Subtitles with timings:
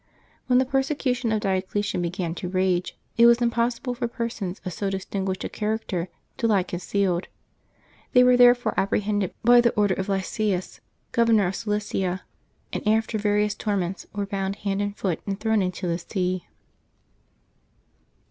[0.47, 4.73] When the per secution of Diocletian began to rage, it was impossible for persons of
[4.73, 7.27] so distinguished a character to lie concealed.
[8.13, 12.23] They were therefore apprehended by the order of Lysias, Governor of Cilicia,
[12.73, 16.47] and after various torments were bound hand and foot and thrown into the sea.